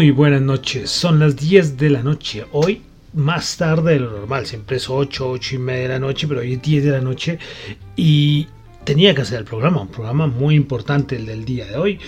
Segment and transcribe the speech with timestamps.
[0.00, 2.46] Muy buenas noches, son las 10 de la noche.
[2.52, 2.80] Hoy
[3.12, 6.40] más tarde de lo normal, siempre es 8, 8 y media de la noche, pero
[6.40, 7.38] hoy es 10 de la noche
[7.96, 8.46] y
[8.84, 11.98] tenía que hacer el programa, un programa muy importante el del día de hoy.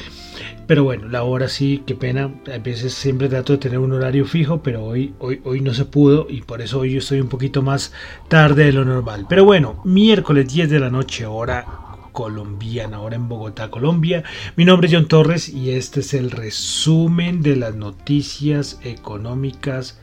[0.66, 2.30] Pero bueno, la hora sí, qué pena.
[2.50, 5.84] A veces siempre trato de tener un horario fijo, pero hoy, hoy, hoy no se
[5.84, 7.92] pudo y por eso hoy yo estoy un poquito más
[8.28, 9.26] tarde de lo normal.
[9.28, 14.22] Pero bueno, miércoles 10 de la noche, hora colombiana, ahora en Bogotá, Colombia.
[14.56, 19.98] Mi nombre es John Torres y este es el resumen de las noticias económicas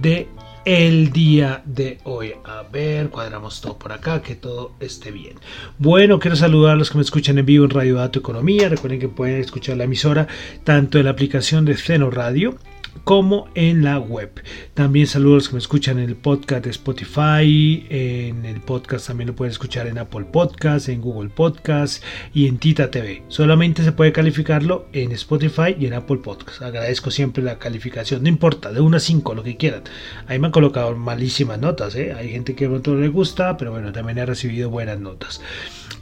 [0.00, 0.28] de
[0.64, 2.34] el día de hoy.
[2.44, 5.38] A ver, cuadramos todo por acá, que todo esté bien.
[5.78, 8.68] Bueno, quiero saludar a los que me escuchan en vivo en Radio Dato Economía.
[8.68, 10.28] Recuerden que pueden escuchar la emisora
[10.64, 12.56] tanto en la aplicación de Ceno Radio
[13.04, 14.30] como en la web.
[14.74, 19.06] También saludos a los que me escuchan en el podcast de Spotify, en el podcast
[19.06, 23.22] también lo pueden escuchar en Apple Podcast, en Google Podcast y en Tita TV.
[23.28, 26.62] Solamente se puede calificarlo en Spotify y en Apple Podcast.
[26.62, 29.82] Agradezco siempre la calificación, no importa, de 1 a 5, lo que quieran.
[30.26, 32.12] Ahí me han colocado malísimas notas, ¿eh?
[32.12, 35.40] hay gente que no le gusta, pero bueno, también he recibido buenas notas.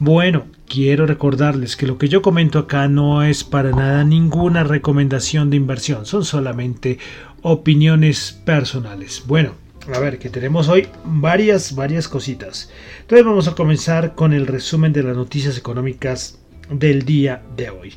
[0.03, 5.51] Bueno, quiero recordarles que lo que yo comento acá no es para nada ninguna recomendación
[5.51, 6.97] de inversión, son solamente
[7.43, 9.21] opiniones personales.
[9.27, 9.53] Bueno,
[9.93, 12.71] a ver, que tenemos hoy varias, varias cositas.
[13.01, 16.39] Entonces vamos a comenzar con el resumen de las noticias económicas
[16.71, 17.93] del día de hoy.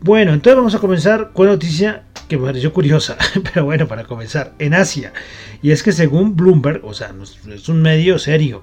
[0.00, 3.18] Bueno, entonces vamos a comenzar con una noticia que me pareció curiosa,
[3.52, 5.12] pero bueno, para comenzar, en Asia.
[5.60, 7.12] Y es que según Bloomberg, o sea,
[7.46, 8.62] es un medio serio,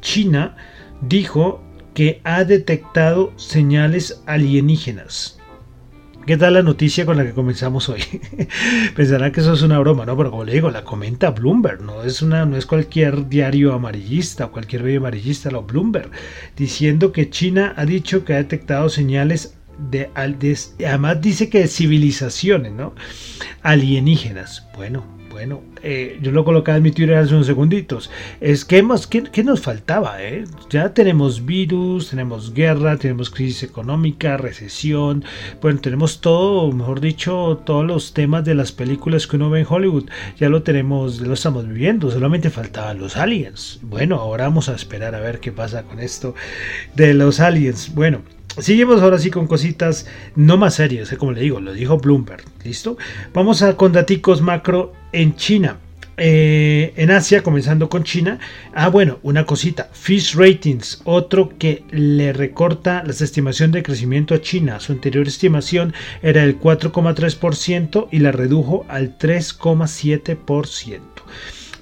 [0.00, 0.56] China
[1.02, 1.62] dijo
[2.00, 5.38] que ha detectado señales alienígenas.
[6.24, 8.00] ¿Qué tal la noticia con la que comenzamos hoy?
[8.96, 10.16] Pensarán que eso es una broma, ¿no?
[10.16, 14.46] Pero como le digo, la comenta Bloomberg, no es, una, no es cualquier diario amarillista
[14.46, 16.10] o cualquier medio amarillista, lo Bloomberg,
[16.56, 19.58] diciendo que China ha dicho que ha detectado señales
[19.90, 22.94] de, de además dice que de civilizaciones, ¿no?
[23.60, 24.66] Alienígenas.
[24.74, 25.04] Bueno,
[25.40, 28.10] bueno, eh, yo lo colocaba en mi Twitter hace unos segunditos.
[28.42, 30.22] Es que más, ¿qué, nos faltaba?
[30.22, 30.44] Eh?
[30.68, 35.24] Ya tenemos virus, tenemos guerra, tenemos crisis económica, recesión.
[35.62, 39.66] Bueno, tenemos todo, mejor dicho, todos los temas de las películas que uno ve en
[39.66, 40.10] Hollywood.
[40.38, 42.10] Ya lo tenemos, lo estamos viviendo.
[42.10, 43.78] Solamente faltaban los aliens.
[43.80, 46.34] Bueno, ahora vamos a esperar a ver qué pasa con esto
[46.96, 47.94] de los aliens.
[47.94, 48.20] Bueno.
[48.58, 52.42] Seguimos ahora sí con cositas no más serias, eh, como le digo, lo dijo Bloomberg,
[52.64, 52.98] ¿listo?
[53.32, 55.78] Vamos a con daticos macro en China.
[56.22, 58.38] Eh, en Asia, comenzando con China.
[58.74, 59.88] Ah, bueno, una cosita.
[59.92, 64.80] Fish Ratings, otro que le recorta las estimaciones de crecimiento a China.
[64.80, 71.00] Su anterior estimación era el 4,3% y la redujo al 3,7%.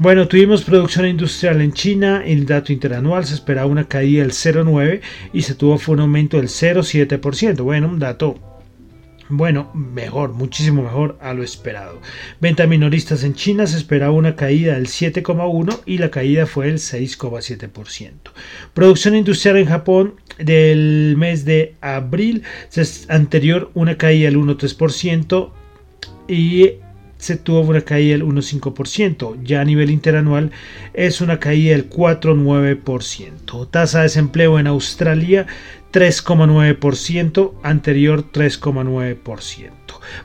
[0.01, 5.01] Bueno, tuvimos producción industrial en China, el dato interanual se esperaba una caída del 0,9
[5.33, 7.63] y se tuvo fue un aumento del 0,7%.
[7.65, 8.39] Bueno, un dato
[9.29, 12.01] bueno, mejor, muchísimo mejor a lo esperado.
[12.41, 16.77] Venta minoristas en China se esperaba una caída del 7,1 y la caída fue el
[16.77, 18.13] 6,7%.
[18.73, 22.43] Producción industrial en Japón del mes de abril,
[23.09, 25.51] anterior una caída del 1,3%
[26.27, 26.71] y
[27.19, 29.43] se tuvo una caída del 1,5%.
[29.43, 30.53] Ya a nivel interanual
[30.95, 33.69] es una caída del 4,9%.
[33.71, 35.47] Tasa de desempleo en Australia
[35.93, 39.71] 3,9%, anterior 3,9%.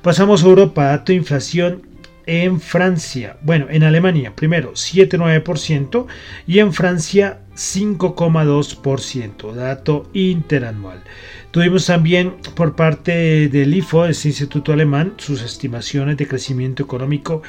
[0.02, 1.94] Pasamos a Europa, dato de inflación
[2.26, 6.08] en Francia, bueno, en Alemania primero 7,9%
[6.48, 11.04] y en Francia 5,2%, dato interanual.
[11.52, 17.44] Tuvimos también por parte del IFO, ese instituto alemán, sus estimaciones de crecimiento económico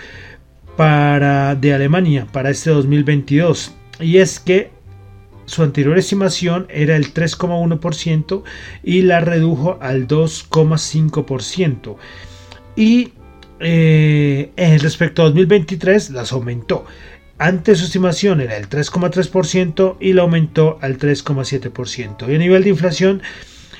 [0.76, 3.72] para, de Alemania para este 2022.
[4.00, 4.73] Y es que
[5.46, 8.42] su anterior estimación era el 3,1%
[8.82, 11.96] y la redujo al 2,5%.
[12.76, 13.12] Y
[13.60, 16.84] eh, respecto a 2023 las aumentó.
[17.38, 22.30] Antes su estimación era el 3,3% y la aumentó al 3,7%.
[22.30, 23.22] Y a nivel de inflación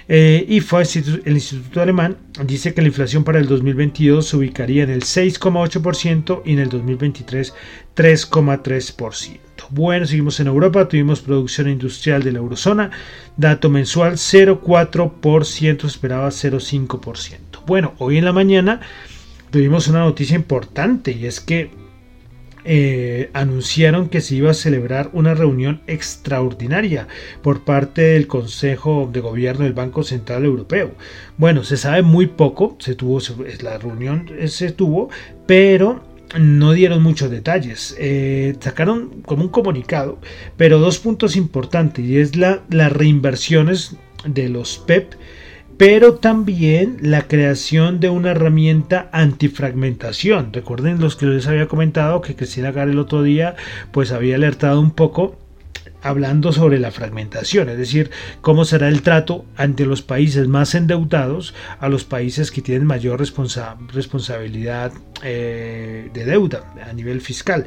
[0.06, 5.02] Eh, el Instituto Alemán dice que la inflación para el 2022 se ubicaría en el
[5.02, 7.55] 6,8% y en el 2023
[7.96, 9.38] 3,3%.
[9.70, 12.90] Bueno, seguimos en Europa, tuvimos producción industrial de la eurozona,
[13.37, 17.38] dato mensual 0,4%, esperaba 0,5%.
[17.66, 18.81] Bueno, hoy en la mañana
[19.50, 21.70] tuvimos una noticia importante y es que
[22.66, 27.08] eh, anunciaron que se iba a celebrar una reunión extraordinaria
[27.43, 30.93] por parte del Consejo de Gobierno del Banco Central Europeo.
[31.37, 33.20] Bueno, se sabe muy poco, se tuvo,
[33.62, 35.10] la reunión se tuvo,
[35.46, 37.94] pero no dieron muchos detalles.
[37.98, 40.19] Eh, sacaron como un comunicado,
[40.56, 43.96] pero dos puntos importantes, y es la, las reinversiones
[44.26, 45.14] de los PEP
[45.76, 50.52] pero también la creación de una herramienta antifragmentación.
[50.52, 53.56] Recuerden los que les había comentado que Cristina Gar el otro día
[53.90, 55.36] pues había alertado un poco
[56.05, 58.11] hablando sobre la fragmentación, es decir,
[58.43, 63.21] cómo será el trato ante los países más endeudados a los países que tienen mayor
[63.21, 64.93] responsabilidad
[65.23, 67.67] eh, de deuda a nivel fiscal.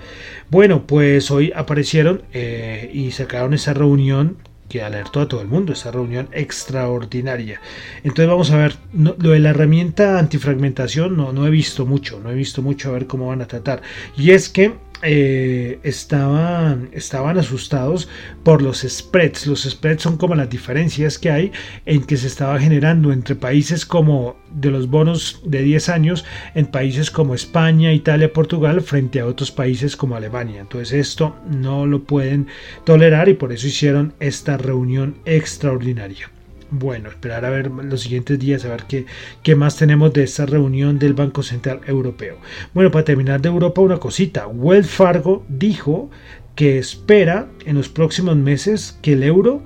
[0.52, 4.38] Bueno, pues hoy aparecieron eh, y sacaron esa reunión
[4.70, 7.60] que alertó a todo el mundo, esa reunión extraordinaria.
[8.04, 12.32] Entonces vamos a ver, lo de la herramienta antifragmentación no, no he visto mucho, no
[12.32, 13.82] he visto mucho a ver cómo van a tratar.
[14.18, 18.08] Y es que eh, estaban, estaban asustados
[18.44, 19.48] por los spreads.
[19.48, 21.52] Los spreads son como las diferencias que hay
[21.86, 26.66] en que se estaba generando entre países como de los bonos de 10 años en
[26.66, 30.62] países como España, Italia, Portugal frente a otros países como Alemania.
[30.62, 32.48] Entonces esto no lo pueden
[32.86, 36.32] tolerar y por eso hicieron esta reunión extraordinaria
[36.70, 39.06] bueno, esperar a ver los siguientes días, a ver qué,
[39.44, 42.38] qué más tenemos de esta reunión del Banco Central Europeo.
[42.74, 44.48] Bueno, para terminar de Europa, una cosita.
[44.48, 46.10] Wells Fargo dijo
[46.56, 49.64] que espera en los próximos meses que el euro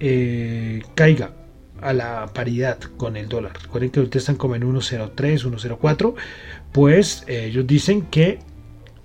[0.00, 1.32] eh, caiga
[1.80, 3.52] a la paridad con el dólar.
[3.62, 6.14] Recuerden que ahorita están como en 1.03, 1.04.
[6.72, 8.40] Pues eh, ellos dicen que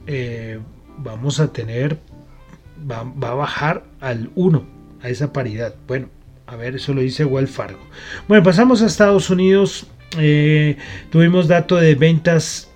[0.07, 0.59] eh,
[0.97, 1.99] vamos a tener,
[2.89, 4.65] va, va a bajar al 1,
[5.01, 5.75] a esa paridad.
[5.87, 6.09] Bueno,
[6.53, 7.79] a ver, eso lo dice Wells Fargo.
[8.27, 9.87] Bueno, pasamos a Estados Unidos.
[10.19, 10.77] Eh,
[11.09, 12.69] tuvimos dato de ventas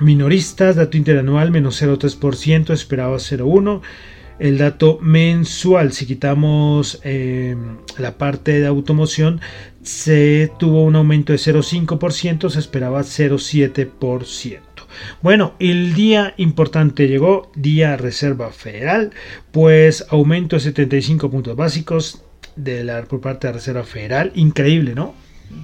[0.00, 3.82] minoristas, dato interanual menos 0,3%, esperaba 0,1%.
[4.40, 7.56] El dato mensual, si quitamos eh,
[7.98, 9.40] la parte de automoción,
[9.82, 14.60] se tuvo un aumento de 0,5%, se esperaba 0,7%.
[15.22, 19.12] Bueno, el día importante llegó, día Reserva Federal,
[19.52, 22.24] pues aumento de 75 puntos básicos,
[22.58, 24.32] de la, por parte de la Reserva Federal.
[24.34, 25.14] Increíble, ¿no?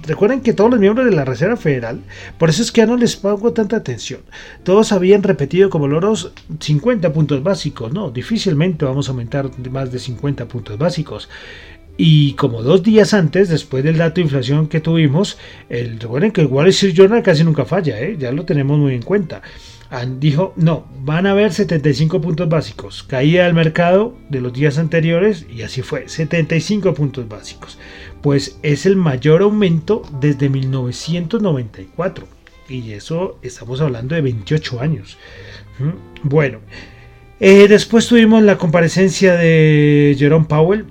[0.07, 2.01] Recuerden que todos los miembros de la Reserva Federal,
[2.39, 4.21] por eso es que ya no les pago tanta atención.
[4.63, 8.09] Todos habían repetido como loros 50 puntos básicos, ¿no?
[8.09, 11.29] Difícilmente vamos a aumentar más de 50 puntos básicos.
[11.97, 15.37] Y como dos días antes, después del dato de inflación que tuvimos,
[15.69, 18.17] el, recuerden que el Wall Street Journal casi nunca falla, ¿eh?
[18.19, 19.41] ya lo tenemos muy en cuenta
[20.03, 23.03] dijo, no, van a haber 75 puntos básicos.
[23.03, 27.77] Caía del mercado de los días anteriores y así fue, 75 puntos básicos.
[28.21, 32.27] Pues es el mayor aumento desde 1994.
[32.67, 35.17] Y eso estamos hablando de 28 años.
[35.77, 36.27] ¿Mm?
[36.27, 36.59] Bueno,
[37.39, 40.85] eh, después tuvimos la comparecencia de Jerome Powell.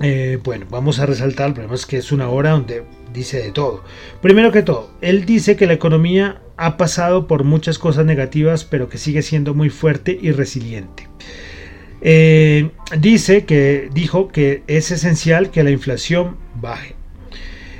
[0.00, 3.52] Eh, bueno, vamos a resaltar, el problema es que es una hora donde dice de
[3.52, 3.82] todo.
[4.20, 8.88] Primero que todo, él dice que la economía ha pasado por muchas cosas negativas, pero
[8.88, 11.08] que sigue siendo muy fuerte y resiliente.
[12.00, 16.94] Eh, dice que dijo que es esencial que la inflación baje.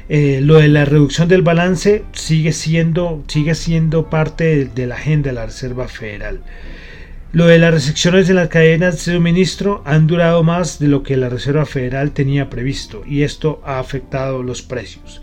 [0.08, 5.30] Eh, lo de la reducción del balance sigue siendo, sigue siendo parte de, la agenda
[5.30, 6.42] de la Reserva Federal.
[7.32, 11.16] Lo de las restricciones de las cadenas de suministro han durado más de lo que
[11.16, 15.20] la Reserva Federal tenía previsto y esto ha afectado los precios.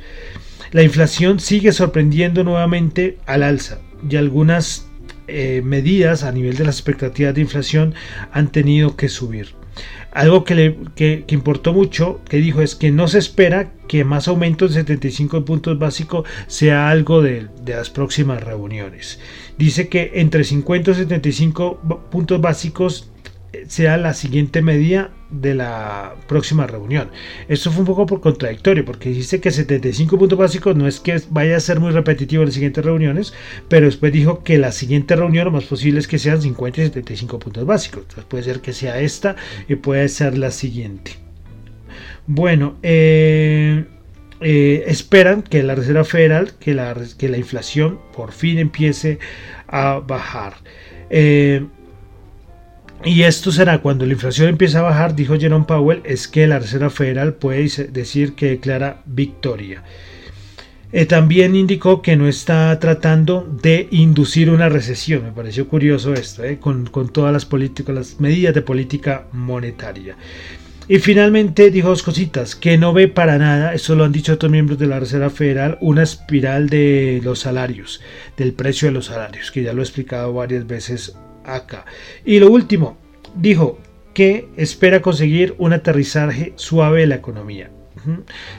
[0.73, 3.77] La inflación sigue sorprendiendo nuevamente al alza
[4.09, 4.87] y algunas
[5.27, 7.93] eh, medidas a nivel de las expectativas de inflación
[8.31, 9.49] han tenido que subir.
[10.11, 14.27] Algo que, le, que, importó mucho, que dijo, es que no se espera que más
[14.27, 19.19] aumentos de 75 puntos básicos sea algo de, de las próximas reuniones.
[19.59, 23.11] Dice que entre 50 y 75 puntos básicos
[23.67, 27.09] sea la siguiente medida de la próxima reunión.
[27.47, 31.21] Esto fue un poco por contradictorio, porque dice que 75 puntos básicos no es que
[31.29, 33.33] vaya a ser muy repetitivo en las siguientes reuniones,
[33.67, 36.85] pero después dijo que la siguiente reunión lo más posible es que sean 50 y
[36.85, 38.03] 75 puntos básicos.
[38.03, 39.35] Entonces puede ser que sea esta
[39.67, 41.17] y puede ser la siguiente.
[42.25, 43.85] Bueno, eh,
[44.39, 49.19] eh, esperan que la Reserva Federal, que la, que la inflación por fin empiece
[49.67, 50.55] a bajar.
[51.09, 51.65] Eh,
[53.05, 56.59] Y esto será cuando la inflación empiece a bajar, dijo Jerome Powell, es que la
[56.59, 59.83] Reserva Federal puede decir que declara victoria.
[60.93, 65.23] Eh, también indicó que no está tratando de inducir una recesión.
[65.23, 70.15] Me pareció curioso esto, eh, con, todas las políticas, las medidas de política monetaria.
[70.87, 74.51] Y finalmente dijo dos cositas, que no ve para nada, esto lo han dicho otros
[74.51, 77.99] miembros de la Reserva Federal, una espiral de los salarios,
[78.37, 81.15] del precio de los salarios, que ya lo he explicado varias veces
[82.25, 82.97] Y lo último,
[83.35, 83.79] dijo
[84.13, 87.71] que espera conseguir un aterrizaje suave de la economía.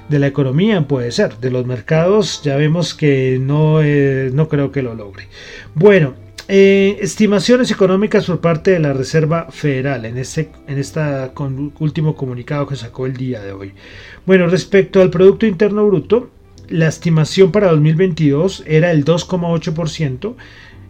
[0.09, 4.73] De la economía puede ser, de los mercados ya vemos que no, eh, no creo
[4.73, 5.29] que lo logre.
[5.75, 6.15] Bueno,
[6.49, 11.33] eh, estimaciones económicas por parte de la Reserva Federal en este en esta
[11.79, 13.73] último comunicado que sacó el día de hoy.
[14.27, 16.31] Bueno, respecto al Producto Interno Bruto,
[16.69, 20.35] la estimación para 2022 era el 2,8%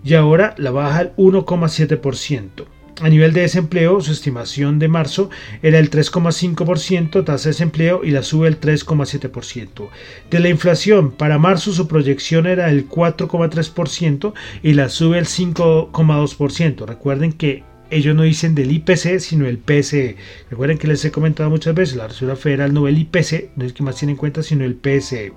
[0.05, 2.67] y ahora la baja al 1,7%.
[3.01, 5.29] A nivel de desempleo, su estimación de marzo
[5.63, 9.89] era el 3,5% tasa de desempleo y la sube el 3,7%.
[10.31, 14.33] De la inflación, para marzo su proyección era el 4,3%
[14.63, 16.87] y la sube el 5,2%.
[16.87, 20.17] Recuerden que ellos no dicen del IPC, sino el PCE.
[20.51, 23.65] Recuerden que les he comentado muchas veces, la Reserva Federal no ve el IPC, no
[23.65, 25.33] es que más tiene en cuenta, sino el PCE.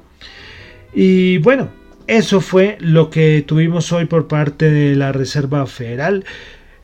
[0.94, 1.70] Y bueno,
[2.08, 6.26] eso fue lo que tuvimos hoy por parte de la Reserva Federal.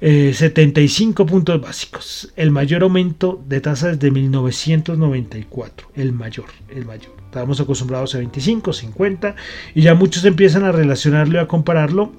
[0.02, 7.14] 75 eh, puntos básicos, el mayor aumento de tasas de 1994, el mayor, el mayor.
[7.24, 9.36] Estábamos acostumbrados a 25, 50
[9.74, 12.12] y ya muchos empiezan a relacionarlo y a compararlo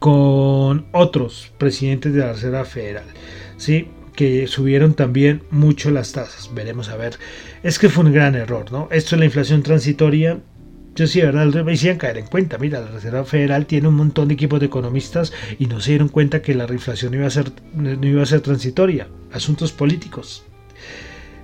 [0.00, 3.04] con otros presidentes de la Reserva Federal,
[3.56, 3.86] ¿sí?
[4.14, 6.50] que subieron también mucho las tasas.
[6.54, 7.18] Veremos a ver.
[7.62, 8.88] Es que fue un gran error, ¿no?
[8.90, 10.40] Esto es la inflación transitoria
[10.94, 11.64] yo sí, ¿verdad?
[11.64, 12.58] Me hicieron caer en cuenta.
[12.58, 16.08] Mira, la Reserva Federal tiene un montón de equipos de economistas y no se dieron
[16.08, 19.08] cuenta que la inflación iba a ser, no iba a ser transitoria.
[19.32, 20.44] Asuntos políticos.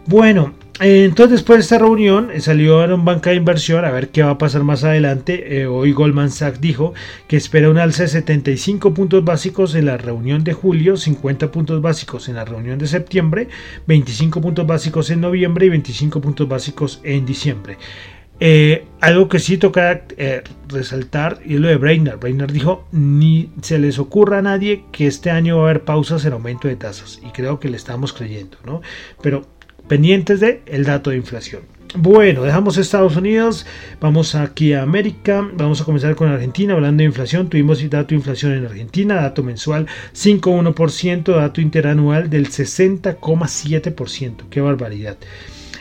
[0.06, 4.08] Bueno, entonces después de esta reunión eh, salió a un banca de inversión a ver
[4.08, 5.60] qué va a pasar más adelante.
[5.60, 6.94] Eh, hoy Goldman Sachs dijo
[7.28, 11.82] que espera un alza de 75 puntos básicos en la reunión de julio, 50 puntos
[11.82, 13.48] básicos en la reunión de septiembre,
[13.86, 17.76] 25 puntos básicos en noviembre y 25 puntos básicos en diciembre.
[18.40, 22.18] Eh, algo que sí toca eh, resaltar y es lo de Brainerd.
[22.18, 26.24] Brainerd dijo, ni se les ocurra a nadie que este año va a haber pausas
[26.24, 27.20] en aumento de tasas.
[27.22, 28.80] Y creo que le estamos creyendo, ¿no?
[29.22, 29.46] Pero
[29.88, 31.62] pendientes de el dato de inflación.
[31.96, 33.66] Bueno, dejamos Estados Unidos,
[34.00, 38.14] vamos aquí a América, vamos a comenzar con Argentina, hablando de inflación, tuvimos dato de
[38.14, 45.16] inflación en Argentina, dato mensual 5,1%, dato interanual del 60,7%, qué barbaridad.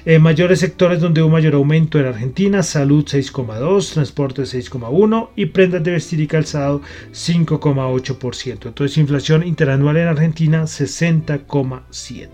[0.09, 5.83] Eh, mayores sectores donde hubo mayor aumento en Argentina, salud 6,2, transporte 6,1 y prendas
[5.83, 8.65] de vestir y calzado 5,8%.
[8.65, 12.27] Entonces inflación interanual en Argentina 60,7.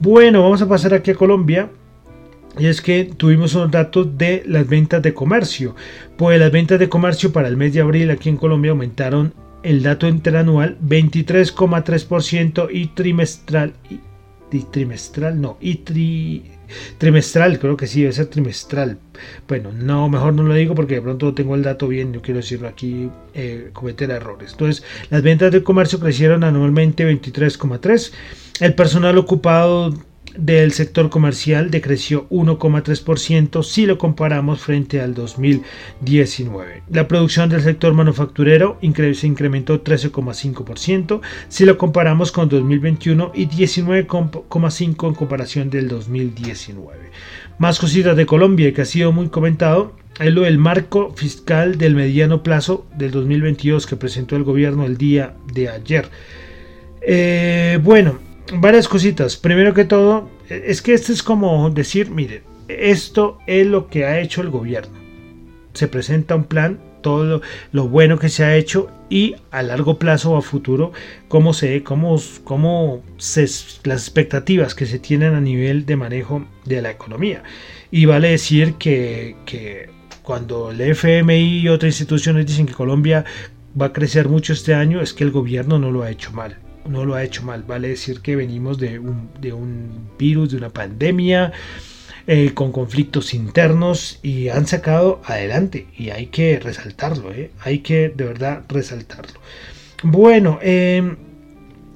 [0.00, 1.70] Bueno, vamos a pasar aquí a Colombia.
[2.58, 5.76] Y es que tuvimos unos datos de las ventas de comercio.
[6.18, 9.84] Pues las ventas de comercio para el mes de abril aquí en Colombia aumentaron el
[9.84, 14.00] dato interanual 23,3% y trimestral y,
[14.72, 16.51] trimestral no y tri,
[16.98, 18.98] trimestral, creo que sí, debe ser trimestral.
[19.48, 22.38] Bueno, no, mejor no lo digo porque de pronto tengo el dato bien, yo quiero
[22.40, 24.52] decirlo aquí, eh, cometer errores.
[24.52, 28.12] Entonces, las ventas de comercio crecieron anualmente 23,3.
[28.60, 29.92] El personal ocupado
[30.36, 36.82] del sector comercial decreció 1,3% si lo comparamos frente al 2019.
[36.90, 45.06] La producción del sector manufacturero se incrementó 13,5% si lo comparamos con 2021 y 19,5%
[45.08, 47.10] en comparación del 2019.
[47.58, 51.94] Más cositas de Colombia que ha sido muy comentado es lo del marco fiscal del
[51.94, 56.08] mediano plazo del 2022 que presentó el gobierno el día de ayer.
[57.00, 58.18] Eh, bueno,
[58.58, 59.36] varias cositas.
[59.36, 64.20] Primero que todo, es que esto es como decir, mire, esto es lo que ha
[64.20, 64.98] hecho el gobierno.
[65.74, 70.32] Se presenta un plan, todo lo, bueno que se ha hecho y a largo plazo
[70.32, 70.92] o a futuro,
[71.28, 73.42] cómo se, cómo, cómo se,
[73.84, 77.42] las expectativas que se tienen a nivel de manejo de la economía.
[77.90, 79.90] Y vale decir que, que
[80.22, 83.24] cuando el FMI y otras instituciones dicen que Colombia
[83.78, 86.58] va a crecer mucho este año, es que el gobierno no lo ha hecho mal
[86.86, 87.62] no lo ha hecho mal.
[87.62, 91.52] Vale decir que venimos de un, de un virus, de una pandemia,
[92.26, 95.86] eh, con conflictos internos y han sacado adelante.
[95.96, 97.50] Y hay que resaltarlo, ¿eh?
[97.60, 99.40] hay que de verdad resaltarlo.
[100.04, 101.16] Bueno, em,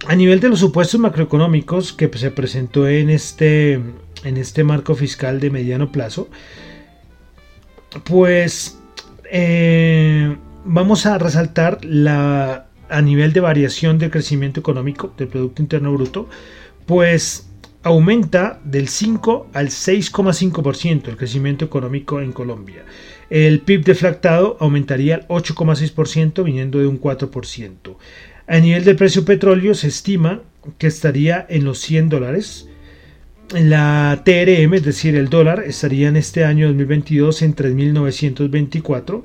[0.06, 3.74] a nivel de los supuestos macroeconómicos que se presentó en este,
[4.24, 6.28] en este marco fiscal de mediano plazo,
[8.04, 8.78] pues
[9.30, 15.92] eh, vamos a resaltar la a nivel de variación del crecimiento económico del Producto Interno
[15.92, 16.28] Bruto,
[16.86, 17.48] pues
[17.82, 22.84] aumenta del 5 al 6,5% el crecimiento económico en Colombia.
[23.30, 27.96] El PIB deflactado aumentaría al 8,6% viniendo de un 4%.
[28.48, 30.42] A nivel del precio petróleo se estima
[30.78, 32.68] que estaría en los 100 dólares.
[33.52, 39.22] La TRM, es decir, el dólar, estaría en este año 2022 en 3.924.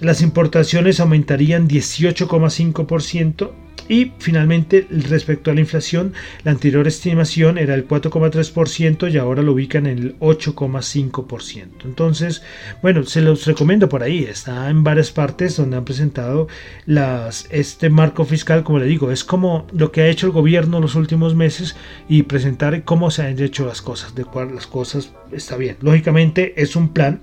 [0.00, 3.50] Las importaciones aumentarían 18,5%
[3.88, 6.12] y finalmente, respecto a la inflación,
[6.42, 11.84] la anterior estimación era el 4,3% y ahora lo ubican en el 8,5%.
[11.84, 12.42] Entonces,
[12.82, 14.24] bueno, se los recomiendo por ahí.
[14.24, 16.48] Está en varias partes donde han presentado
[16.84, 20.80] las, este marco fiscal, como le digo, es como lo que ha hecho el gobierno
[20.80, 21.76] los últimos meses
[22.08, 25.76] y presentar cómo se han hecho las cosas, de cuál las cosas está bien.
[25.80, 27.20] Lógicamente es un plan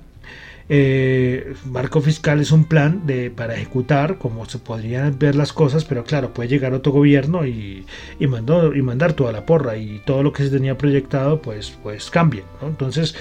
[0.69, 5.85] eh, marco fiscal es un plan de, para ejecutar como se podrían ver las cosas,
[5.85, 7.85] pero claro, puede llegar otro gobierno y,
[8.19, 12.09] y, y mandar toda la porra y todo lo que se tenía proyectado pues, pues
[12.09, 12.43] cambia.
[12.61, 13.15] Entonces,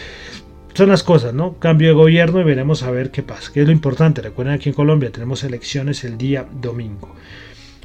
[0.74, 1.58] son las cosas, ¿no?
[1.58, 3.52] Cambio de gobierno y veremos a ver qué pasa.
[3.52, 4.22] Que es lo importante.
[4.22, 7.14] Recuerden aquí en Colombia tenemos elecciones el día domingo.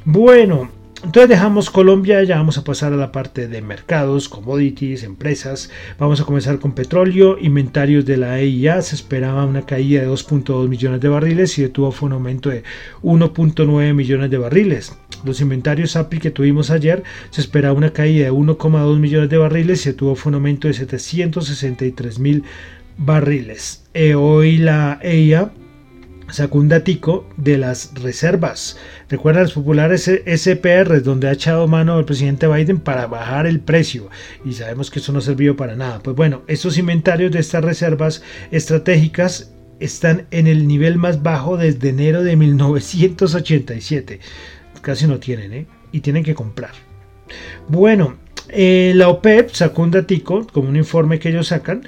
[0.05, 0.69] Bueno,
[1.03, 5.69] entonces dejamos Colombia, ya vamos a pasar a la parte de mercados, commodities, empresas.
[5.99, 8.81] Vamos a comenzar con petróleo, inventarios de la EIA.
[8.81, 12.63] Se esperaba una caída de 2.2 millones de barriles y detuvo fue un aumento de
[13.03, 14.97] 1.9 millones de barriles.
[15.23, 19.85] Los inventarios API que tuvimos ayer se esperaba una caída de 1.2 millones de barriles
[19.85, 22.43] y detuvo fue un aumento de 763 mil
[22.97, 23.83] barriles.
[23.93, 25.51] Eh, hoy la EIA
[26.29, 28.77] sacó un datico de las reservas.
[29.09, 34.09] Recuerda los populares SPR, donde ha echado mano el presidente Biden para bajar el precio.
[34.45, 35.99] Y sabemos que eso no sirvió para nada.
[35.99, 41.89] Pues bueno, estos inventarios de estas reservas estratégicas están en el nivel más bajo desde
[41.89, 44.19] enero de 1987.
[44.81, 45.67] Casi no tienen, ¿eh?
[45.91, 46.71] Y tienen que comprar.
[47.67, 48.15] Bueno,
[48.49, 51.83] eh, la OPEP sacó un datico, como un informe que ellos sacan,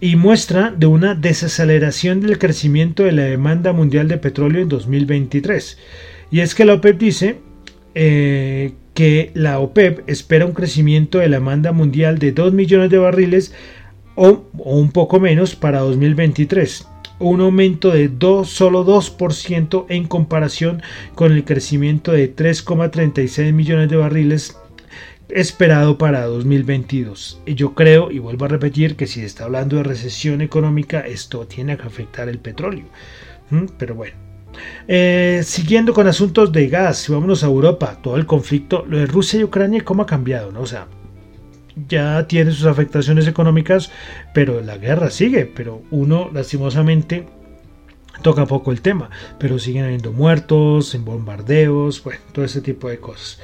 [0.00, 5.78] y muestra de una desaceleración del crecimiento de la demanda mundial de petróleo en 2023.
[6.30, 7.40] Y es que la OPEP dice
[7.94, 12.98] eh, que la OPEP espera un crecimiento de la demanda mundial de 2 millones de
[12.98, 13.52] barriles
[14.14, 16.86] o, un poco menos para 2023
[17.20, 20.82] un aumento de 2, solo 2% en comparación
[21.16, 24.56] con el crecimiento de 3,36 millones de barriles
[25.28, 27.42] esperado para 2022.
[27.46, 31.46] Y yo creo, y vuelvo a repetir, que si está hablando de recesión económica, esto
[31.46, 32.86] tiene que afectar el petróleo.
[33.50, 33.66] ¿Mm?
[33.78, 34.16] Pero bueno.
[34.88, 39.40] Eh, siguiendo con asuntos de gas, vámonos a Europa, todo el conflicto, lo de Rusia
[39.40, 40.50] y Ucrania, ¿cómo ha cambiado?
[40.50, 40.62] ¿no?
[40.62, 40.88] O sea,
[41.86, 43.90] ya tiene sus afectaciones económicas,
[44.34, 47.26] pero la guerra sigue, pero uno lastimosamente
[48.22, 52.98] toca poco el tema, pero siguen habiendo muertos, en bombardeos, bueno, todo ese tipo de
[52.98, 53.38] cosas.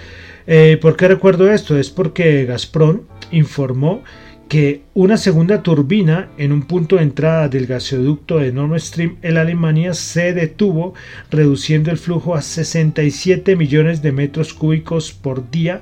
[0.47, 1.79] Eh, ¿Por qué recuerdo esto?
[1.79, 4.03] Es porque Gazprom informó
[4.49, 9.39] que una segunda turbina en un punto de entrada del gasoducto de Nord Stream en
[9.39, 10.95] Alemania se detuvo,
[11.31, 15.81] reduciendo el flujo a 67 millones de metros cúbicos por día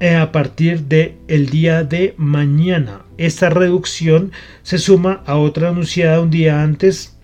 [0.00, 3.02] eh, a partir del el día de mañana.
[3.18, 7.15] Esta reducción se suma a otra anunciada un día antes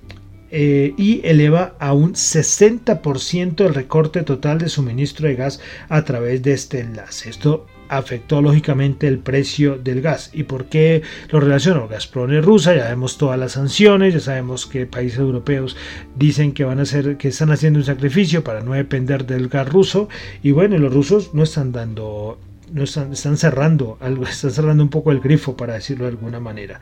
[0.55, 6.43] eh, y eleva a un 60% el recorte total de suministro de gas a través
[6.43, 7.31] de este enlace.
[7.31, 10.29] Esto afectó lógicamente el precio del gas.
[10.35, 11.89] ¿Y por qué lo relaciono?
[11.89, 15.75] Gazprom es rusa, ya vemos todas las sanciones, ya sabemos que países europeos
[16.17, 19.67] dicen que van a hacer, que están haciendo un sacrificio para no depender del gas
[19.69, 20.11] ruso.
[20.43, 22.39] Y bueno, los rusos no están dando,
[22.73, 26.41] no están, están cerrando algo, están cerrando un poco el grifo, para decirlo de alguna
[26.41, 26.79] manera.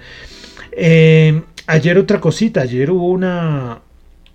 [0.72, 3.80] Eh, ayer otra cosita, ayer hubo una,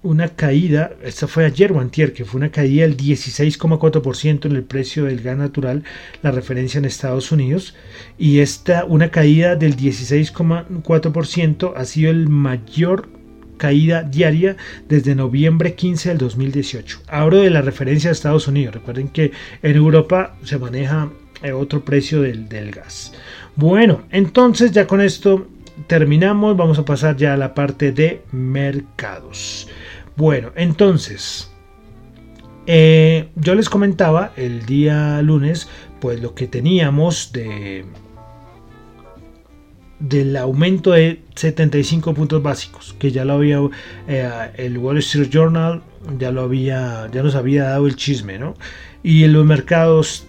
[0.04, 4.64] una caída, esta fue ayer o antier, que fue una caída del 16,4% en el
[4.64, 5.84] precio del gas natural,
[6.22, 7.76] la referencia en Estados Unidos,
[8.18, 13.10] y esta, una caída del 16,4% ha sido el mayor
[13.58, 14.56] caída diaria
[14.88, 17.02] desde noviembre 15 del 2018.
[17.08, 21.10] Hablo de la referencia de Estados Unidos, recuerden que en Europa se maneja
[21.44, 23.12] eh, otro precio del, del gas.
[23.58, 25.48] Bueno, entonces ya con esto
[25.88, 29.68] terminamos, vamos a pasar ya a la parte de mercados.
[30.16, 31.52] Bueno, entonces,
[32.68, 37.86] eh, yo les comentaba el día lunes, pues lo que teníamos de
[40.00, 43.60] del aumento de 75 puntos básicos, que ya lo había
[44.08, 45.82] eh, el Wall Street Journal
[46.18, 48.56] ya lo había ya nos había dado el chisme, ¿no?
[49.04, 50.26] Y los mercados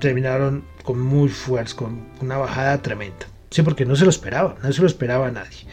[0.00, 3.26] terminaron con muy fuertes, con una bajada tremenda.
[3.50, 5.66] Sí, porque no se lo esperaba, no se lo esperaba nadie.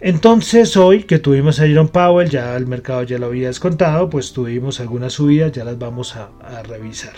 [0.00, 4.32] Entonces hoy que tuvimos a Jerome Powell, ya el mercado ya lo había descontado, pues
[4.32, 6.28] tuvimos algunas subidas, ya las vamos a,
[6.64, 7.14] revisar.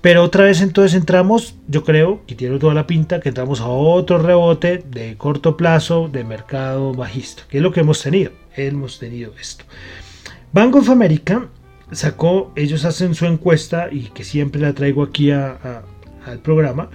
[0.00, 3.68] Pero otra vez entonces entramos, yo creo, y tiene toda la pinta, que entramos a
[3.68, 8.32] otro rebote de corto plazo de mercado bajista, que es lo que hemos tenido.
[8.56, 9.64] Hemos tenido esto.
[10.52, 11.48] Bank of America
[11.92, 16.88] sacó, ellos hacen su encuesta y que siempre la traigo aquí al programa,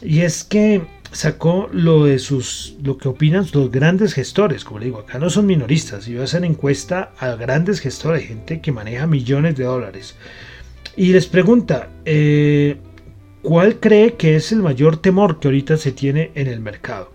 [0.00, 0.82] y es que
[1.14, 5.30] sacó lo de sus lo que opinan los grandes gestores, como le digo, acá no
[5.30, 10.16] son minoristas, a hacen encuesta a grandes gestores, gente que maneja millones de dólares.
[10.96, 12.78] Y les pregunta, eh,
[13.42, 17.12] ¿cuál cree que es el mayor temor que ahorita se tiene en el mercado?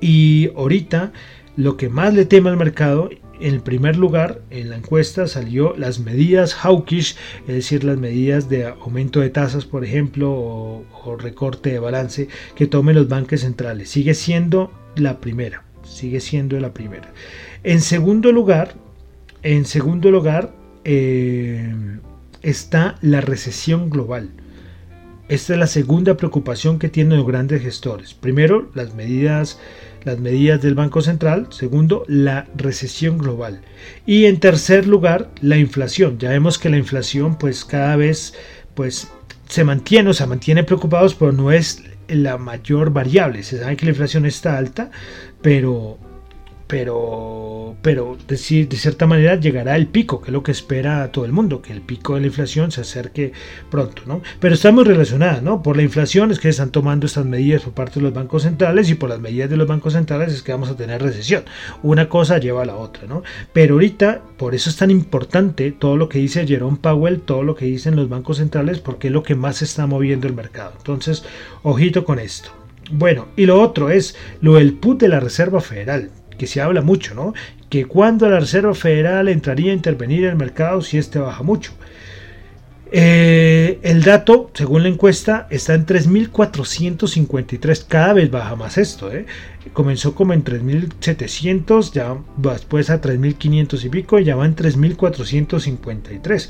[0.00, 1.12] Y ahorita
[1.56, 5.98] lo que más le teme al mercado en primer lugar, en la encuesta salió las
[5.98, 10.84] medidas hawkish, es decir, las medidas de aumento de tasas, por ejemplo, o,
[11.18, 13.90] recorte de balance que tomen los bancos centrales.
[13.90, 17.12] Sigue siendo la primera, sigue siendo la primera.
[17.62, 18.74] En segundo lugar,
[19.42, 20.52] en segundo lugar
[20.84, 21.72] eh,
[22.42, 24.30] está la recesión global.
[25.28, 28.14] Esta es la segunda preocupación que tienen los grandes gestores.
[28.14, 29.58] Primero, las medidas
[30.06, 31.48] las medidas del Banco Central.
[31.50, 33.60] Segundo, la recesión global.
[34.06, 36.18] Y en tercer lugar, la inflación.
[36.18, 38.32] Ya vemos que la inflación pues cada vez
[38.74, 39.08] pues
[39.48, 43.42] se mantiene, o sea, mantiene preocupados, pero no es la mayor variable.
[43.42, 44.92] Se sabe que la inflación está alta,
[45.42, 45.98] pero
[46.66, 51.24] pero, pero de, de, cierta manera llegará el pico, que es lo que espera todo
[51.24, 53.32] el mundo, que el pico de la inflación se acerque
[53.70, 54.20] pronto, ¿no?
[54.40, 54.84] Pero está muy
[55.42, 55.62] ¿no?
[55.62, 58.90] Por la inflación es que están tomando estas medidas por parte de los bancos centrales
[58.90, 61.44] y por las medidas de los bancos centrales es que vamos a tener recesión.
[61.82, 63.22] Una cosa lleva a la otra, ¿no?
[63.52, 67.54] Pero ahorita, por eso es tan importante todo lo que dice Jerome Powell, todo lo
[67.54, 70.72] que dicen los bancos centrales, porque es lo que más está moviendo el mercado.
[70.78, 71.24] Entonces,
[71.62, 72.50] ojito con esto.
[72.90, 76.82] Bueno, y lo otro es lo del put de la Reserva Federal que se habla
[76.82, 77.34] mucho, ¿no?
[77.68, 81.72] Que cuando la Reserva Federal entraría a intervenir en el mercado si este baja mucho.
[82.92, 87.84] Eh, el dato, según la encuesta, está en 3.453.
[87.86, 89.12] Cada vez baja más esto.
[89.12, 89.26] ¿eh?
[89.72, 96.48] Comenzó como en 3.700, ya después a 3.500 y pico, ya va en 3.453.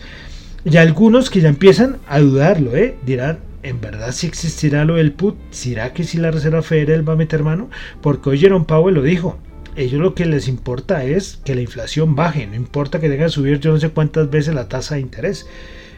[0.64, 2.96] Y algunos que ya empiezan a dudarlo, ¿eh?
[3.07, 5.37] dirán, ¿en verdad si existirá lo del PUT?
[5.51, 7.70] ¿Será que si la Reserva Federal va a meter mano?
[8.03, 9.38] Porque hoy Jerome Powell lo dijo
[9.77, 13.31] ellos lo que les importa es que la inflación baje, no importa que tenga que
[13.31, 15.47] subir yo no sé cuántas veces la tasa de interés.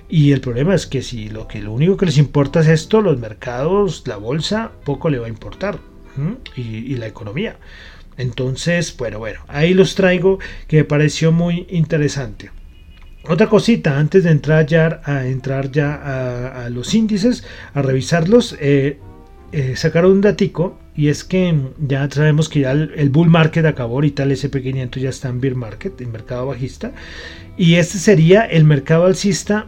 [0.09, 3.03] Y el problema es que si lo que lo único que les importa es esto,
[3.03, 5.79] los mercados, la bolsa, poco le va a importar.
[6.57, 7.59] Y, la economía.
[8.17, 12.51] Entonces, bueno, bueno, ahí los traigo que me pareció muy interesante.
[13.29, 18.99] Otra cosita, antes de entrar ya a entrar ya a, los índices, a revisarlos, eh,
[19.53, 23.95] eh, sacaron un datico y es que ya sabemos que ya el, bull market acabó,
[23.95, 26.93] ahorita el SP500 ya está en bear market, en mercado bajista,
[27.57, 29.67] y este sería el mercado alcista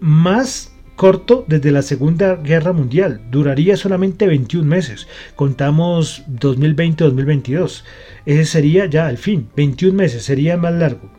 [0.00, 3.20] más corto desde la Segunda Guerra Mundial.
[3.30, 5.06] Duraría solamente 21 meses.
[5.36, 7.84] Contamos 2020-2022.
[8.26, 11.10] Ese sería ya al fin, 21 meses, sería más largo.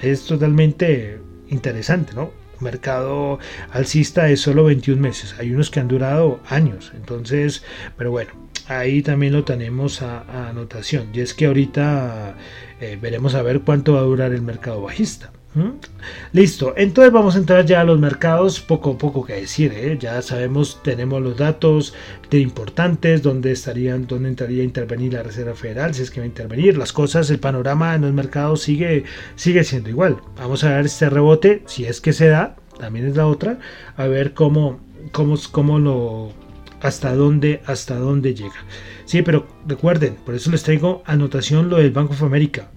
[0.00, 2.32] Es totalmente interesante, ¿no?
[2.60, 3.38] Mercado
[3.70, 5.34] alcista es solo 21 meses.
[5.38, 6.92] Hay unos que han durado años.
[6.94, 7.62] Entonces,
[7.96, 8.32] pero bueno,
[8.68, 11.08] ahí también lo tenemos a, anotación.
[11.12, 12.36] Y es que ahorita
[12.80, 15.32] eh, veremos a ver cuánto va a durar el mercado bajista.
[16.32, 19.98] Listo, entonces vamos a entrar ya a los mercados, poco a poco que decir, ¿eh?
[19.98, 21.92] ya sabemos, tenemos los datos
[22.30, 26.24] de importantes, dónde estarían, dónde entraría a intervenir la Reserva Federal, si es que va
[26.24, 29.02] a intervenir, las cosas, el panorama en los mercados sigue,
[29.34, 30.18] sigue siendo igual.
[30.36, 33.58] Vamos a ver este rebote, si es que se da, también es la otra,
[33.96, 34.78] a ver cómo,
[35.10, 36.32] cómo, cómo lo,
[36.80, 38.64] hasta dónde, hasta dónde llega.
[39.04, 42.70] Sí, pero recuerden, por eso les traigo anotación lo del Banco of America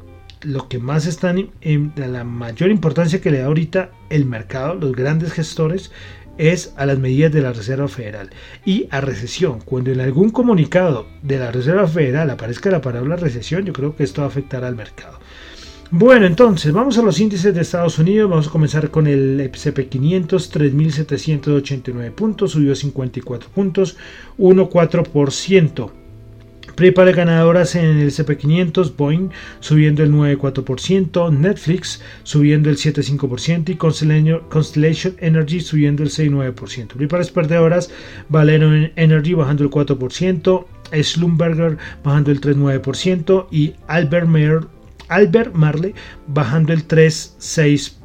[0.43, 4.93] lo que más están en, la mayor importancia que le da ahorita el mercado, los
[4.93, 5.91] grandes gestores,
[6.37, 8.29] es a las medidas de la Reserva Federal
[8.65, 9.59] y a recesión.
[9.59, 14.03] Cuando en algún comunicado de la Reserva Federal aparezca la palabra recesión, yo creo que
[14.03, 15.19] esto va a afectar al mercado.
[15.91, 18.27] Bueno, entonces vamos a los índices de Estados Unidos.
[18.27, 23.95] Vamos a comenzar con el S&P 500, 3.789 puntos, subió 54 puntos,
[24.39, 26.02] 1,4%.
[26.75, 35.15] Prepare ganadoras en el CP500, Boeing subiendo el 9,4%, Netflix subiendo el 7,5% y Constellation
[35.19, 36.87] Energy subiendo el 6,9%.
[36.87, 37.91] Prepares perdedoras,
[38.29, 40.65] Valero Energy bajando el 4%,
[41.01, 44.27] Schlumberger bajando el 3,9% y Albert,
[45.09, 45.93] Albert Marley
[46.27, 48.02] bajando el 3,6%.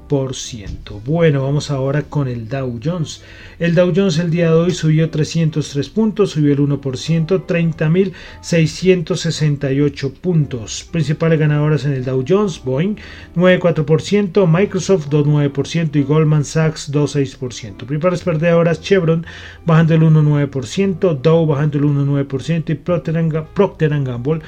[1.04, 3.22] Bueno, vamos ahora con el Dow Jones.
[3.58, 10.88] El Dow Jones el día de hoy subió 303 puntos, subió el 1%, 30.668 puntos.
[10.90, 12.96] Principales ganadoras en el Dow Jones, Boeing
[13.36, 17.84] 9,4%, Microsoft 2,9% y Goldman Sachs 2,6%.
[17.84, 19.26] Principales perdedoras, Chevron
[19.66, 23.12] bajando el 1,9%, Dow bajando el 1,9% y Procter
[24.04, 24.40] Gamble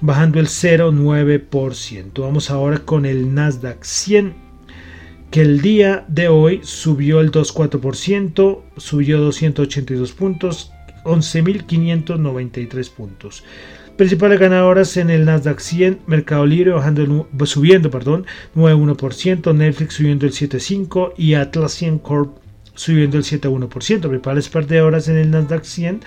[0.00, 2.20] bajando el 0,9%.
[2.20, 4.49] Vamos ahora con el Nasdaq 100
[5.30, 10.72] que el día de hoy subió el 2,4%, subió 282 puntos,
[11.04, 13.44] 11.593 puntos.
[13.96, 20.32] Principales ganadoras en el Nasdaq 100, Mercado Libre bajando subiendo, perdón, 9,1%, Netflix subiendo el
[20.32, 22.38] 7,5% y Atlassian Corp
[22.74, 23.68] subiendo el 7,1%.
[24.00, 26.00] Principales perdedoras en el Nasdaq 100,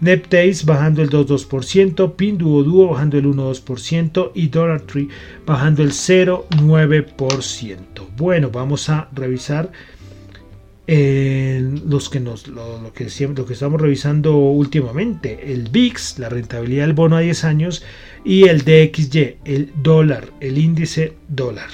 [0.00, 5.08] Neptaze bajando el 2,2%, Pinduoduo bajando el 1,2% y Dollar Tree
[5.44, 7.76] bajando el 0,9%.
[8.16, 9.72] Bueno, vamos a revisar
[10.90, 13.06] eh, los que nos, lo, que
[13.36, 17.84] lo que estamos revisando últimamente, el VIX, la rentabilidad del bono a 10 años
[18.24, 21.68] y el DXY, el dólar, el índice dólar.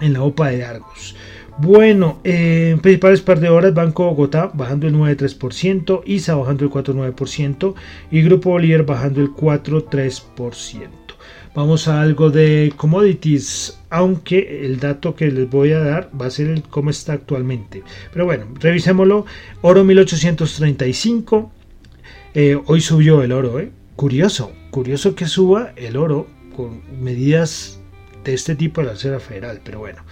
[0.00, 1.14] en la OPA de Argos.
[1.58, 7.74] Bueno, eh, principales par de horas, Banco Bogotá bajando el 9,3%, ISA bajando el 4,9%
[8.10, 10.88] y Grupo Bolívar bajando el 4,3%.
[11.54, 16.30] Vamos a algo de commodities, aunque el dato que les voy a dar va a
[16.30, 17.84] ser el cómo está actualmente.
[18.12, 19.24] Pero bueno, revisémoslo.
[19.62, 21.52] Oro 1835.
[22.34, 23.70] Eh, hoy subió el oro, ¿eh?
[23.94, 27.78] Curioso, curioso que suba el oro con medidas
[28.24, 30.02] de este tipo de la Reserva Federal, pero bueno.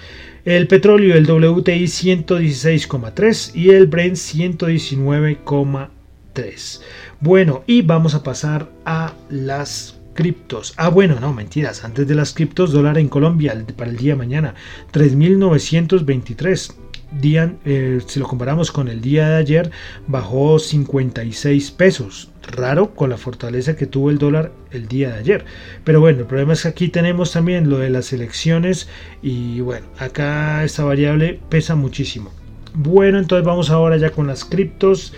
[0.45, 6.81] El petróleo, el WTI 116,3 y el Brent 119,3.
[7.21, 10.75] Bueno, y vamos a pasar a las criptos.
[10.77, 11.85] Ah, bueno, no, mentiras.
[11.85, 14.57] Antes de las criptos, dólar en Colombia para el día de mañana,
[14.93, 16.75] 3.923.
[17.21, 19.71] Día, eh, si lo comparamos con el día de ayer,
[20.09, 22.32] bajó 56 pesos.
[22.51, 25.45] Raro con la fortaleza que tuvo el dólar el día de ayer.
[25.85, 28.89] Pero bueno, el problema es que aquí tenemos también lo de las elecciones
[29.23, 32.33] y bueno, acá esta variable pesa muchísimo.
[32.75, 35.13] Bueno, entonces vamos ahora ya con las criptos.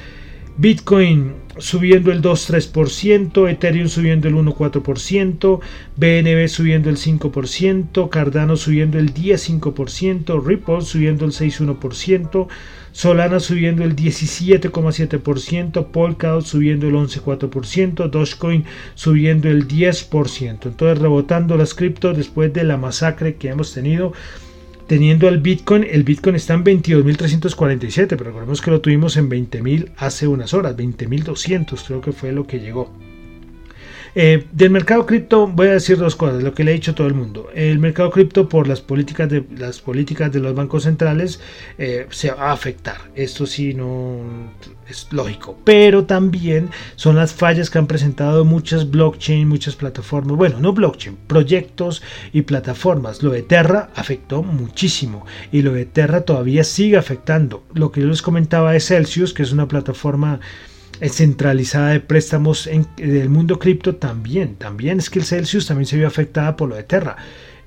[0.57, 5.61] Bitcoin subiendo el 2,3%, Ethereum subiendo el 1,4%,
[5.97, 12.49] BNB subiendo el 5%, Cardano subiendo el 10,5%, Ripple subiendo el 6,1%,
[12.95, 20.67] Solana subiendo el 17,7%, Polkadot subiendo el 11,4%, Dogecoin subiendo el 10%.
[20.67, 24.13] Entonces rebotando las criptos después de la masacre que hemos tenido
[24.87, 29.91] teniendo el Bitcoin, el Bitcoin está en 22.347, pero recordemos que lo tuvimos en 20.000
[29.97, 32.93] hace unas horas, 20.200 creo que fue lo que llegó.
[34.17, 36.95] Eh, del mercado cripto voy a decir dos cosas, lo que le he dicho a
[36.95, 37.49] todo el mundo.
[37.53, 41.41] El mercado cripto por las políticas de las políticas de los bancos centrales
[41.79, 42.99] eh, se va a afectar.
[43.17, 44.21] Esto sí no
[44.89, 50.37] es lógico, pero también son las fallas que han presentado muchas blockchain, muchas plataformas.
[50.37, 52.01] Bueno, no blockchain, proyectos
[52.33, 53.21] y plataformas.
[53.23, 57.65] Lo de Terra afectó muchísimo y lo de Terra todavía sigue afectando.
[57.75, 60.39] Lo que yo les comentaba de Celsius, que es una plataforma
[61.01, 65.97] centralizada de préstamos en el mundo cripto también, también es que el Celsius también se
[65.97, 67.17] vio afectada por lo de Terra.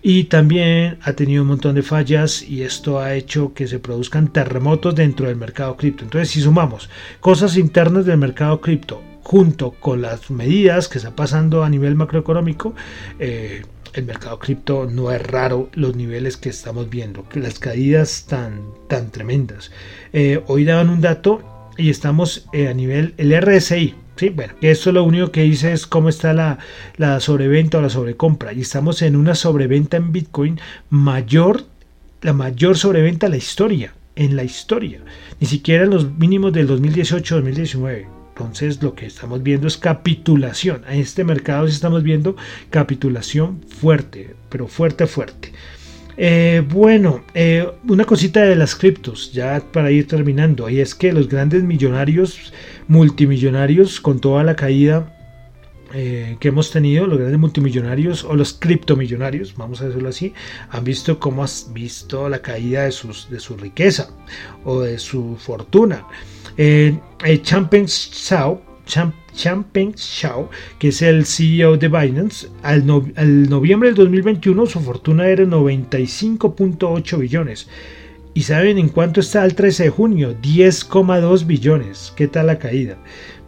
[0.01, 4.31] y también ha tenido un montón de fallas y esto ha hecho que se produzcan
[4.31, 6.03] terremotos dentro del mercado cripto.
[6.03, 11.63] Entonces, si sumamos cosas internas del mercado cripto junto con las medidas que está pasando
[11.63, 12.75] a nivel macroeconómico,
[13.19, 13.63] eh,
[13.93, 19.11] el mercado cripto no es raro los niveles que estamos viendo, las caídas tan, tan
[19.11, 19.71] tremendas.
[20.13, 24.91] Eh, hoy daban un dato y estamos eh, a nivel, el RSI, Sí, bueno, esto
[24.91, 26.57] lo único que dice es cómo está la,
[26.95, 28.51] la, sobreventa o la sobrecompra.
[28.51, 30.59] Y estamos en una sobreventa en Bitcoin
[30.89, 31.65] mayor,
[32.23, 33.93] la mayor sobreventa en la historia.
[34.15, 35.01] En la historia.
[35.39, 38.07] Ni siquiera en los mínimos del 2018-2019.
[38.29, 40.81] Entonces lo que estamos viendo es capitulación.
[40.89, 42.35] En este mercado estamos viendo
[42.71, 45.53] capitulación fuerte, pero fuerte, fuerte.
[46.17, 51.13] Eh, bueno, eh, una cosita de las criptos, ya para ir terminando, y es que
[51.13, 52.53] los grandes millonarios,
[52.87, 55.13] multimillonarios, con toda la caída
[55.93, 60.33] eh, que hemos tenido, los grandes multimillonarios o los criptomillonarios, vamos a decirlo así,
[60.69, 64.09] han visto cómo has visto la caída de, sus, de su riqueza
[64.65, 66.05] o de su fortuna.
[66.57, 66.97] Eh,
[68.87, 75.27] Champion Shao, Shao, que es el CEO de Binance, al, noviembre del 2021 su fortuna
[75.27, 77.67] era 95.8 billones.
[78.33, 80.35] ¿Y saben en cuánto está el 13 de junio?
[80.41, 82.13] 10,2 billones.
[82.15, 82.97] ¿Qué tal la caída?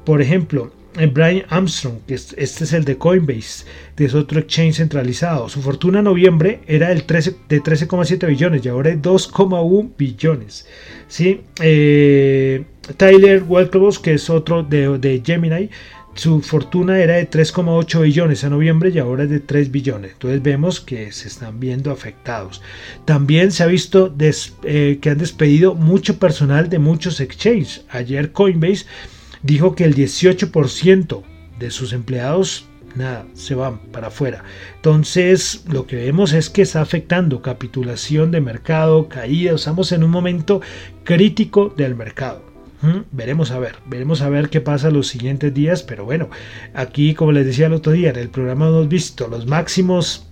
[0.03, 4.77] Por ejemplo, eh, Brian Armstrong, que este es el de Coinbase, que es otro exchange
[4.77, 5.47] centralizado.
[5.47, 10.65] Su fortuna en noviembre era el 13, de 13,7 billones y ahora es 2,1 billones.
[11.07, 11.41] ¿sí?
[11.61, 12.65] Eh,
[12.97, 15.69] Tyler Welkebos, que es otro de, Gemini,
[16.15, 20.13] su fortuna era de 3,8 billones en noviembre y ahora es de 3 billones.
[20.13, 22.61] Entonces vemos que se están viendo afectados.
[23.05, 27.85] También se ha visto eh, que han despedido mucho personal de muchos exchanges.
[27.89, 28.85] Ayer Coinbase
[29.43, 31.23] dijo que el 18%
[31.59, 34.43] de sus empleados nada, se van para afuera.
[34.75, 40.11] Entonces, lo que vemos es que está afectando capitulación de mercado, caída, estamos en un
[40.11, 40.61] momento
[41.03, 42.48] crítico del mercado.
[43.11, 46.29] Veremos a ver, veremos a ver qué pasa los siguientes días, pero bueno,
[46.73, 50.27] aquí como les decía el otro día, en el programa hemos visto los máximos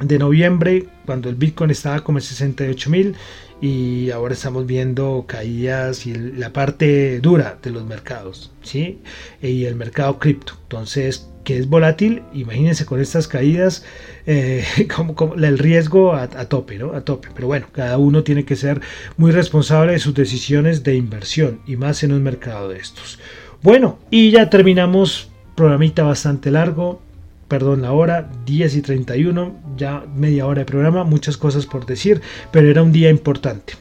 [0.00, 3.14] de noviembre, cuando el Bitcoin estaba como en 68 mil,
[3.60, 9.00] y ahora estamos viendo caídas y la parte dura de los mercados, ¿sí?
[9.40, 10.54] Y el mercado cripto.
[10.64, 13.84] Entonces, que es volátil, imagínense con estas caídas,
[14.26, 14.64] eh,
[14.96, 16.92] como, el riesgo a, tope, ¿no?
[16.92, 17.28] A tope.
[17.32, 18.80] Pero bueno, cada uno tiene que ser
[19.16, 23.20] muy responsable de sus decisiones de inversión y más en un mercado de estos.
[23.62, 27.00] Bueno, y ya terminamos, programita bastante largo,
[27.46, 32.22] perdón la hora, 10 y 31, ya media hora de programa, muchas cosas por decir,
[32.50, 33.74] pero era un día importante.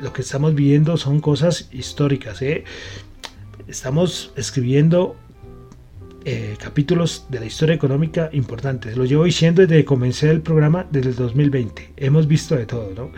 [0.00, 2.42] Lo que estamos viviendo son cosas históricas.
[2.42, 2.64] ¿eh?
[3.68, 5.14] Estamos escribiendo
[6.24, 8.96] eh, capítulos de la historia económica importantes.
[8.96, 11.92] Lo llevo diciendo desde que comencé el programa desde el 2020.
[11.96, 13.10] Hemos visto de todo, ¿no?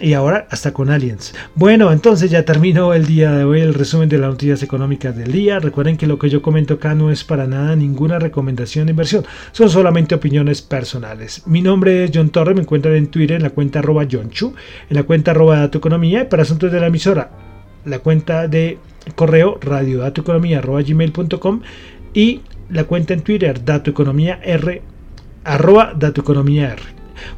[0.00, 1.34] Y ahora hasta con aliens.
[1.54, 5.30] Bueno, entonces ya terminó el día de hoy el resumen de las noticias económicas del
[5.30, 5.58] día.
[5.58, 9.24] Recuerden que lo que yo comento acá no es para nada ninguna recomendación de inversión.
[9.52, 11.42] Son solamente opiniones personales.
[11.46, 12.54] Mi nombre es John Torre.
[12.54, 14.54] Me encuentran en Twitter en la cuenta arroba John Chu,
[14.90, 17.30] en la cuenta arroba Dato Economía y para asuntos de la emisora
[17.84, 18.78] la cuenta de
[19.14, 21.62] correo radiodatoeconomía.gmail.com
[22.14, 24.82] y la cuenta en Twitter, Economía R,
[25.44, 26.76] arroba R.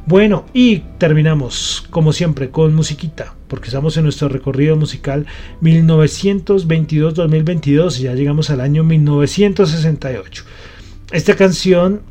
[0.05, 5.25] Bueno, y terminamos como siempre con musiquita, porque estamos en nuestro recorrido musical
[5.61, 10.43] 1922-2022 y ya llegamos al año 1968.
[11.11, 12.01] Esta canción,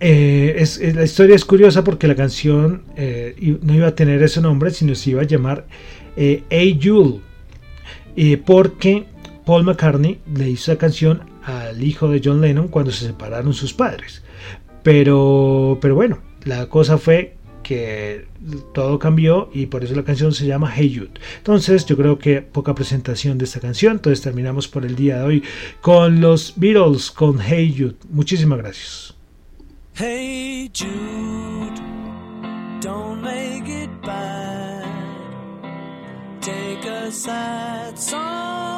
[0.00, 4.40] eh, es, la historia es curiosa porque la canción eh, no iba a tener ese
[4.40, 5.66] nombre, sino se iba a llamar
[6.16, 7.20] eh, A Jule,
[8.44, 9.06] porque
[9.48, 13.72] Paul McCartney le hizo la canción al hijo de John Lennon cuando se separaron sus
[13.72, 14.22] padres.
[14.82, 18.26] Pero, pero bueno, la cosa fue que
[18.74, 21.18] todo cambió y por eso la canción se llama Hey Jude.
[21.38, 23.92] Entonces yo creo que poca presentación de esta canción.
[23.92, 25.42] Entonces terminamos por el día de hoy
[25.80, 27.96] con los Beatles con Hey Jude.
[28.10, 29.14] Muchísimas gracias.
[29.94, 31.80] Hey Jude,
[32.82, 34.84] don't make it bad.
[36.42, 38.77] Take a sad song